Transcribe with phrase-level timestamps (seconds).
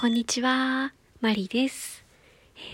[0.00, 0.94] こんにちは。
[1.20, 2.06] マリです。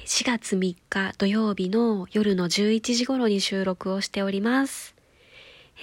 [0.04, 4.95] 4月3日土曜日の夜の11時頃に収録をしております。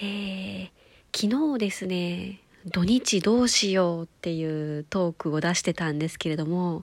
[0.02, 0.70] ー、
[1.14, 6.82] 昨日ですね、土日どうしようっていうトークを出してたんですけれども、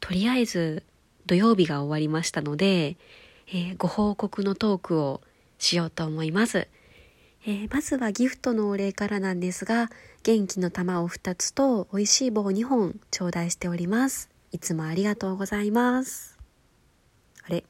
[0.00, 0.82] とりあえず
[1.26, 2.96] 土曜日が終わりましたので、
[3.46, 5.20] えー、ご報告のトークを
[5.58, 6.66] しようと思います。
[7.46, 9.88] えー、まずはギフトのお礼からなんですが、
[10.22, 14.28] 元気の玉を2つと美味しい棒2本頂戴しております。
[14.52, 16.36] いつもありがとうございます。
[17.44, 17.64] あれ？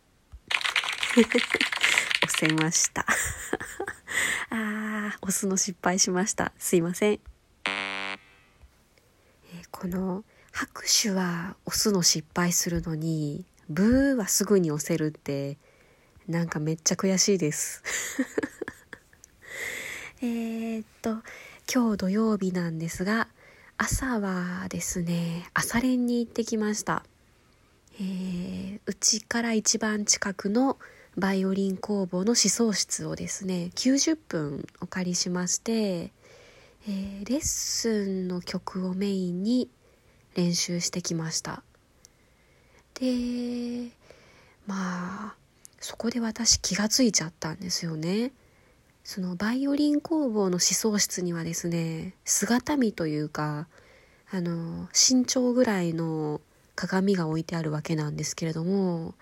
[1.14, 3.06] 押せました。
[4.50, 6.52] あー、押すの失敗しました。
[6.58, 7.12] すいません。
[7.12, 15.58] えー、この拍手は押すの失敗するのに、ブーはすぐに押せるって、
[16.26, 17.84] なんかめっちゃ悔しいです。
[20.22, 21.22] えっと、
[21.72, 23.28] 今日土曜日なんですが、
[23.78, 27.04] 朝はですね、朝練に行ってきました。
[27.98, 30.78] えうちから一番近くの
[31.16, 39.70] バイオリン工房の思想室をですね、90分お借りしまして、えー、レッスンの曲をメインに
[40.34, 41.62] 練習してきました。
[42.92, 43.88] で、
[44.66, 45.34] まあ、
[45.80, 48.32] そこで私気がついちゃったんですよね。
[49.10, 53.66] そのバイオリン工房の思想室にはですね姿見というか
[54.30, 56.40] あの身長ぐらいの
[56.76, 59.16] 鏡が置いてあるわけなんですけれども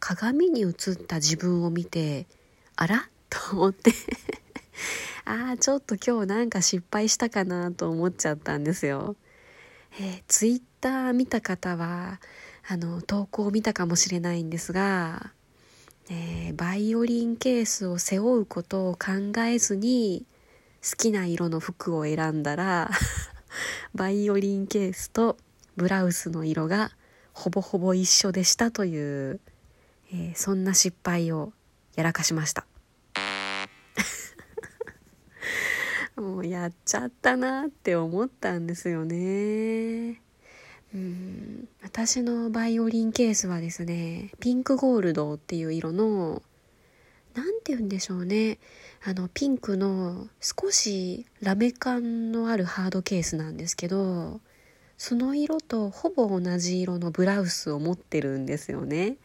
[0.00, 2.26] 鏡に映った自分を見て
[2.74, 3.08] あら？
[3.30, 3.92] と思って
[5.24, 9.14] ああちょっと今日なんか失敗したかなと思っちゃったんですよ。
[10.00, 12.20] えー、ツイッター見た方は
[12.66, 15.32] あの投稿を見たかもしれないんですが
[16.10, 20.24] えー、バイオリンケースを背負うことを考えずに
[20.82, 22.90] 好きな色の服を選んだら
[23.94, 25.36] バイオリンケースと
[25.76, 26.92] ブラウスの色が
[27.34, 29.40] ほぼほぼ一緒でしたという、
[30.10, 31.52] えー、そんな失敗を
[31.94, 32.66] やらかしました。
[36.16, 40.20] もうやっちゃったなって思ったんですよね。
[40.94, 41.68] うん。
[41.82, 46.42] 私のバイオリンケースはですねピンクゴールドっていう色の
[47.34, 48.58] 何て言うんでしょうね。
[49.04, 54.40] あのピンクの少しラメ感のあるハードケースなんですけど
[54.96, 59.16] その色とほぼ同じ色のブラウスを持ってるんですよね。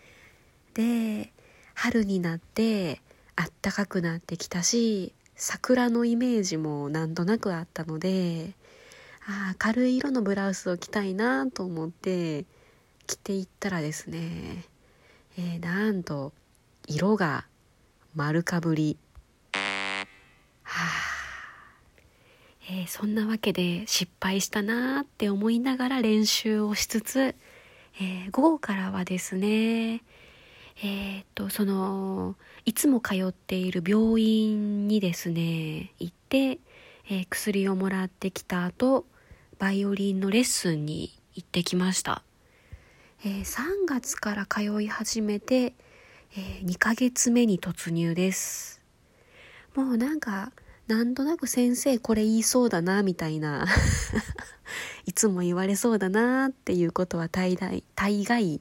[0.76, 1.32] で
[1.74, 3.02] 春になって
[3.36, 8.54] あったかくなってきたし桜のイメージもなんとなくあったので
[9.28, 12.46] あ軽い色のブラウスを着たいなと思って
[13.08, 14.66] 着ていったらですね、
[15.38, 16.34] えー、なんと
[16.88, 17.46] 色が
[18.16, 18.98] 丸かぶり。
[19.54, 19.62] は
[20.64, 21.84] あ、
[22.70, 30.04] えー、そんなわけで失敗したなって思いながら練習をしつつ、えー、午後からはですね
[30.82, 32.36] えっとその
[32.66, 36.60] いつも通っている病院にですね行って、
[37.10, 39.06] え薬をもらってきた後
[39.64, 42.22] バイオリンのレッスンに行ってきました。
[43.24, 45.56] えー、3月から通い始めて、
[46.36, 48.82] えー、2ヶ月目に突入です。
[49.74, 50.52] もうなんか、
[50.88, 53.66] なんとなく先生これ言いそうだな、みたいな。
[55.08, 58.60] いつも言われそうだなっていうことは大概、大概、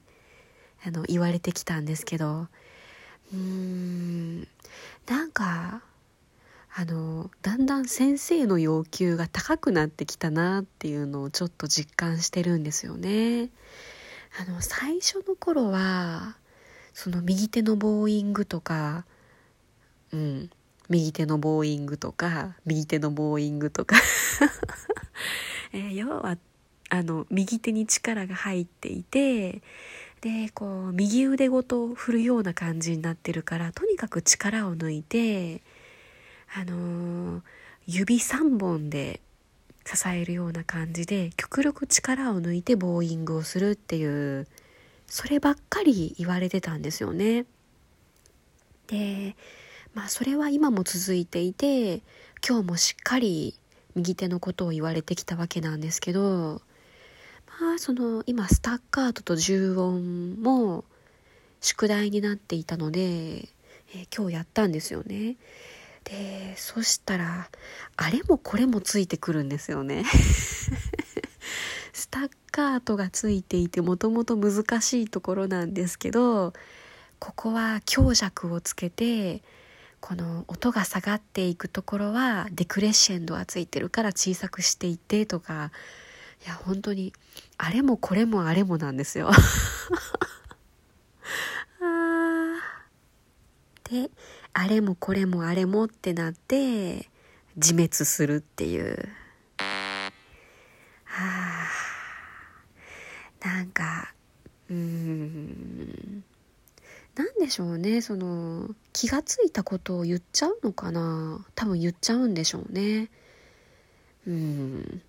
[0.85, 2.47] あの、言われてきたんですけど、
[3.33, 4.47] うーん、
[5.07, 5.83] なんか、
[6.75, 13.49] あのだんだん先生の要求が高くなってきたなっていうのをちょっと実感してるんですよね。
[14.39, 16.35] あの最初の頃は
[16.91, 19.05] その右手のボーイングとか
[20.11, 20.49] うん
[20.89, 23.95] 右手のボーイングとか右手のボーイングとか
[25.73, 26.37] えー、要は
[26.89, 29.61] あの右手に力が入っていて
[30.21, 35.61] でこう右腕ごと振るような感じになってるからとにかく力を抜いて
[36.55, 37.41] あのー、
[37.87, 39.21] 指3本で
[39.85, 44.47] 支えるような感じで極力力を抜いてボーイングをするっていう
[45.07, 47.45] そればっかり言われてたんですよね。
[48.87, 49.35] で
[49.93, 52.01] まあそれは今も続いていて
[52.47, 53.55] 今日もしっかり
[53.95, 56.61] 右手のことを言われてきたわけなんですけど
[57.59, 60.83] まあその今スタッカートと重音も
[61.61, 65.37] 宿題になっていたので、えー、今日やったんですよね。
[66.03, 67.49] でそしたら
[67.95, 70.03] あれもこれもついてくるんですよね。
[71.93, 76.53] スタッカートがついていてもともと難しいところなんですけど
[77.19, 79.41] ここは強弱をつけて
[79.99, 85.71] この音が下がっていくところはデクレッシェンドがついてるから小さくしていってとか
[86.45, 87.13] いや本当に
[87.57, 89.31] あれもこれもあれもなんですよ。
[91.79, 92.59] あ
[93.85, 94.09] で
[94.53, 97.09] あれもこれもあれもってなって
[97.55, 99.09] 自滅するっていう。
[101.05, 101.67] は
[103.43, 103.47] あ。
[103.47, 104.13] なんか
[104.69, 106.23] うーん。
[107.15, 108.01] なんでしょうね。
[108.01, 111.45] その気がついたことを言っちゃうのかな。
[111.55, 113.09] 多分言っちゃうんでしょうね。
[114.27, 115.01] うん。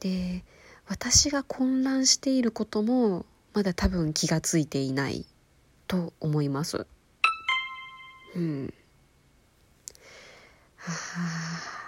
[0.00, 0.44] で
[0.86, 5.26] 私が混乱していることもまだ多分気がついていない
[5.86, 6.86] と思います。
[8.36, 8.74] うん。
[10.76, 11.78] はあ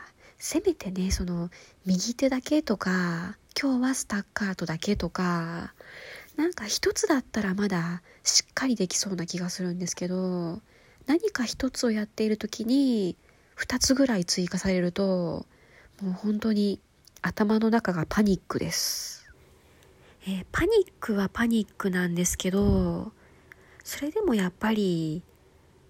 [0.43, 1.51] せめてねその
[1.85, 5.75] 右手だけとか今日はスタッカートだけとか
[6.37, 10.61] なんか一つだったらまだしっかりできそうな気がするんですけど
[11.07, 13.17] 何か一つをやっている時に
[13.55, 15.47] 二つぐらい追加されると
[16.01, 16.81] もう本当に
[17.21, 19.31] 頭の中がパニックです、
[20.27, 23.13] えーパニックはパニックなんですけど
[23.85, 25.23] それでもやっぱり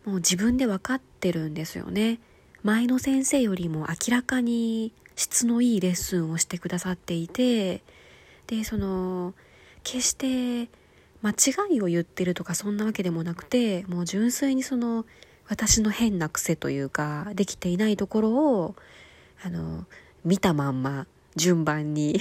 [0.05, 2.19] もう自分で分かってるんですよね。
[2.63, 7.83] 前の先生よりも明らかに質のいいレッスンをしてくださっていて
[8.47, 9.35] でその
[9.83, 10.69] 決して
[11.23, 15.07] 間違いを言ってるとかそんなわけでもなくてもう純粋にその
[15.49, 18.77] 私の変な癖というかできていないところを
[19.43, 19.87] あの
[20.25, 21.07] 見たまんま
[21.37, 22.21] 順番に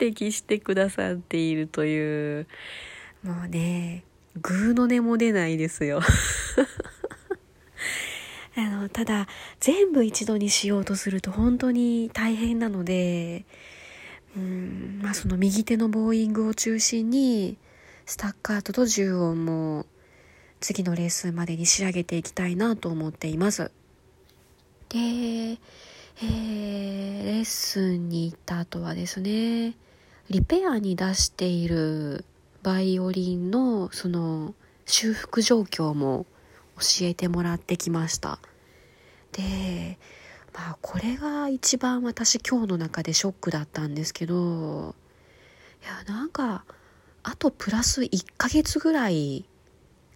[0.00, 2.46] 指摘してくださっているという
[3.22, 4.04] もうね
[4.40, 6.00] グーの音も出ないですよ。
[8.58, 9.28] あのただ
[9.60, 13.44] 全部一度にしようとすると本当に大変なので
[14.34, 17.58] うんまあその右手のボーイングを中心に
[18.06, 19.84] スタッカートと重音も
[20.60, 23.70] 次のレッスンまでに仕上げていきたいなと思っています。
[24.88, 29.74] で、えーレッスンに行った後はですね
[30.30, 32.24] リペアに出している
[32.66, 34.52] バイオリンのその
[34.86, 36.26] 修復状況も
[36.76, 38.40] 教えてもらってきました。
[39.30, 40.00] で
[40.52, 44.96] まあこれが一番私今日の中でショックだったんですけど
[45.80, 46.64] いやなんか
[47.22, 49.44] あとプラス1ヶ月ぐらい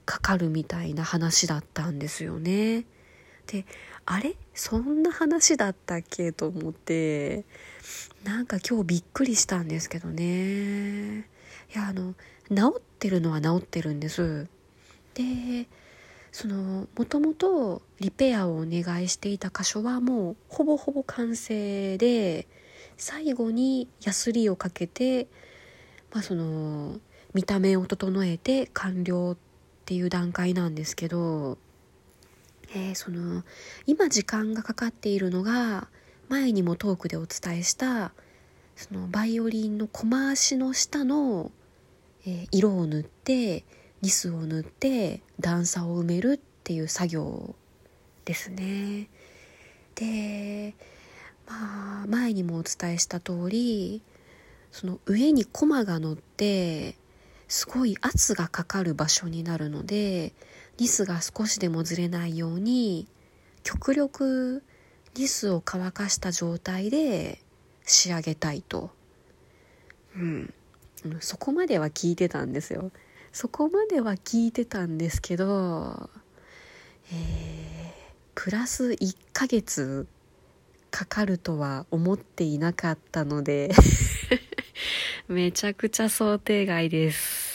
[0.04, 2.84] かかるみたいな話だったんですよね。
[3.46, 3.64] で
[4.06, 4.34] あれ？
[4.54, 6.32] そんな話だったっけ？
[6.32, 7.44] と思って
[8.24, 11.28] なんか今日びっくりしたんですけどね。
[11.72, 12.16] いやあの
[12.54, 14.48] 治ってるのは治ってるんです。
[15.14, 15.66] で
[16.32, 22.46] そのもともとリペアをお願いしていた箇所はもうほぼほぼ完成で
[22.96, 25.26] 最後にヤスリをかけて、
[26.12, 26.98] まあ、その
[27.34, 29.36] 見た目を整えて完了っ
[29.84, 31.58] ていう段階なんですけど、
[32.74, 33.42] えーその
[33.86, 35.88] 今時間がかかっているのが
[36.28, 38.12] 前にもトークでお伝えした
[38.76, 41.50] そのバイオリンのコマ足の下の、
[42.26, 43.64] え色を塗って
[44.02, 47.54] ニスを塗って段差を埋めるっていう作業
[48.24, 49.08] ですね。
[49.94, 50.74] で
[51.46, 54.02] まあ前にもお伝えした通り
[54.72, 56.96] その上にコマが乗って
[57.48, 60.32] すごい圧がかかる場所になるので
[60.78, 63.08] ニスが少しでもずれないように
[63.64, 64.62] 極力
[65.16, 67.40] ニスを乾かした状態で
[67.84, 68.90] 仕上げたいと、
[70.14, 70.54] うん
[71.20, 72.90] そこまでは聞いてたんですよ。
[73.32, 76.10] そこまでは聞いてたんですけど
[77.12, 77.80] えー
[78.42, 80.06] プラス1ヶ月
[80.90, 83.70] かかるとは思っていなかったので
[85.28, 87.52] めちゃくちゃ想定外です、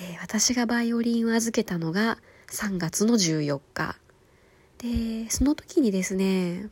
[0.00, 3.98] え私がバイオリンを預けたのが3月の14日。
[4.78, 6.70] でその時にですね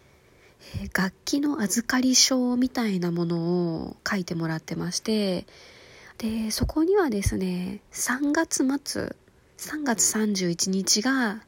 [0.95, 3.39] 楽器の預かり証みたいなもの
[3.85, 5.47] を書いてもらってまして
[6.19, 9.17] でそこにはですね3月末
[9.59, 11.43] 3月31日が、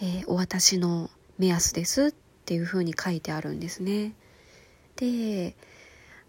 [0.00, 4.14] えーお渡しの目安ですっていうふうに書いてあるんですね。
[4.96, 5.56] で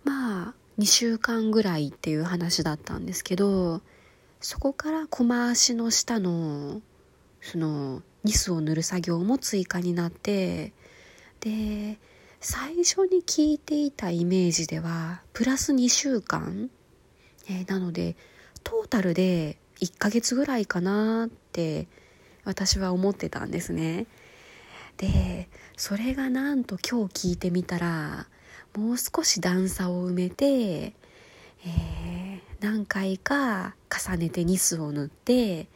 [0.03, 3.81] まあ2週間ぐらいっていう話だったんですけど
[4.41, 6.81] そこから駒足の下の
[7.41, 10.73] そのニスを塗る作業も追加になって
[11.39, 11.97] で
[12.47, 16.69] 最初に聞いていたイメージではプラス2週間、
[17.49, 18.15] えーなので
[18.63, 21.87] トータルで1ヶ月ぐらいかなって
[22.43, 24.05] 私は思ってたんですね。
[24.97, 28.27] でそれがなんと今日聞いてみたら
[28.77, 35.67] もう少し段差を埋めて、えー何回か重ねてニスを塗って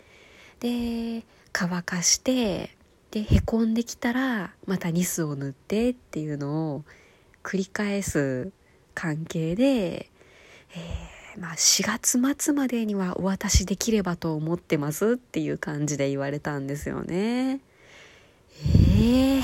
[0.59, 2.77] で乾かして
[3.11, 6.83] でへこんできたらまたニスを塗ってっていうのを
[7.43, 8.51] 繰り返す
[8.93, 17.61] 関係で、えー、まあ、4月末までにはお渡しできればと思ってますっていう感じで言われたんですよね。
[18.61, 19.43] えー、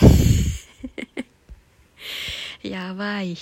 [2.70, 3.36] やばい。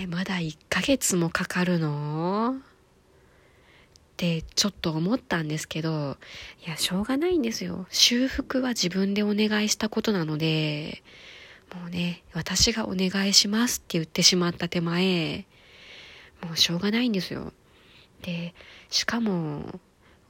[0.00, 2.71] えー、まだ1ヶ月もかかるの？
[4.22, 6.16] ってちょっと思ったんですけど、
[6.64, 7.86] いや、しょうがないんですよ。
[7.90, 11.02] 修復は自分でお願いしたことなので、
[11.74, 15.44] もうね、私がお願いしますって言ってしまった手前、
[16.40, 17.52] もうしょうがないんですよ。
[18.22, 18.54] で、
[18.90, 19.80] しかも、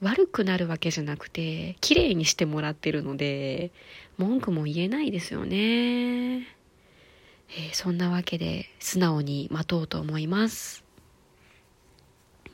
[0.01, 3.71] 悪くなるわけじゃなくて、綺麗にしてもらってるので、
[4.17, 6.39] 文句も言えないですよね。
[6.39, 10.82] えー、そんなわけで、素直に待とうと思います。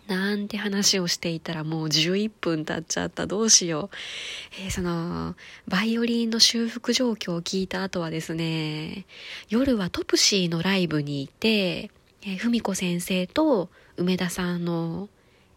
[0.10, 3.28] なんて話をしていたらもう11分経っちゃった。
[3.28, 3.96] どうしよう。
[4.60, 5.36] えー、その、
[5.68, 9.06] バイオリンの修復状況を聞いた後はですね、
[9.50, 11.92] 夜はトプシーのライブに行って、
[12.24, 15.10] えー、ふ子先生と梅田さんの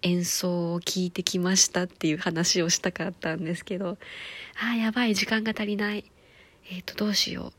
[0.02, 3.96] 演奏を聞いてきましたっていう話をしたかったんですけど、
[4.60, 6.04] ああ、やばい、時間が足りない。
[6.70, 7.54] えっ、ー、と、どうしよ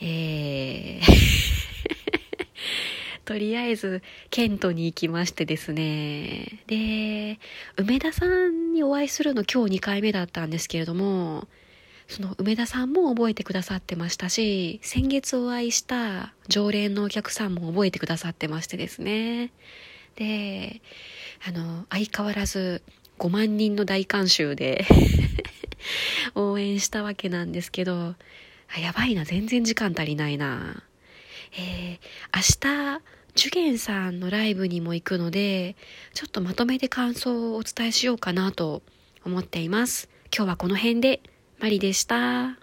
[0.00, 0.04] う。
[0.04, 1.91] えー
[3.32, 6.62] とりあえず、ケントに行きましてですね。
[6.66, 7.38] で、
[7.78, 11.48] 梅田さんにお会いするの今日2回目だったんですけれども、
[12.08, 19.50] その梅田さんも覚えてくださってましたし、先月お会いした常連のお客さんも覚えてくださってましてですね。
[20.16, 20.82] で、
[21.48, 22.82] あの、相変わらず
[23.18, 24.84] 5万人の大観衆で
[26.36, 28.14] 応援したわけなんですけど、
[28.76, 30.82] あ、やばいな、全然時間足りないな。
[31.54, 32.00] えー、
[32.34, 33.02] 明日、
[33.34, 35.74] ジュゲンさんのライブにも行くので、
[36.12, 38.82] ちょっとまとめて感想をお伝えしようかなと
[39.24, 40.10] 思っています。
[40.34, 41.22] 今日はこの辺で、
[41.58, 42.61] マリでした。